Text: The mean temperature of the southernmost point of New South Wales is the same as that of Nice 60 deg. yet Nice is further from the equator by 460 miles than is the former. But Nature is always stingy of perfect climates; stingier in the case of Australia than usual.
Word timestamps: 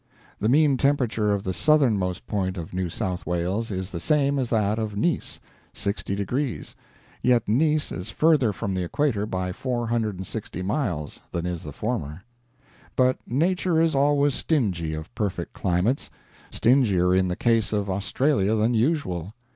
The 0.39 0.49
mean 0.49 0.77
temperature 0.77 1.31
of 1.31 1.43
the 1.43 1.53
southernmost 1.53 2.25
point 2.25 2.57
of 2.57 2.73
New 2.73 2.89
South 2.89 3.27
Wales 3.27 3.69
is 3.69 3.91
the 3.91 3.99
same 3.99 4.39
as 4.39 4.49
that 4.49 4.79
of 4.79 4.97
Nice 4.97 5.39
60 5.73 6.15
deg. 6.15 6.65
yet 7.21 7.47
Nice 7.47 7.91
is 7.91 8.09
further 8.09 8.51
from 8.51 8.73
the 8.73 8.83
equator 8.83 9.27
by 9.27 9.51
460 9.51 10.63
miles 10.63 11.19
than 11.31 11.45
is 11.45 11.61
the 11.61 11.71
former. 11.71 12.23
But 12.95 13.19
Nature 13.27 13.79
is 13.79 13.93
always 13.93 14.33
stingy 14.33 14.95
of 14.95 15.13
perfect 15.13 15.53
climates; 15.53 16.09
stingier 16.49 17.13
in 17.13 17.27
the 17.27 17.35
case 17.35 17.71
of 17.71 17.87
Australia 17.87 18.55
than 18.55 18.73
usual. 18.73 19.35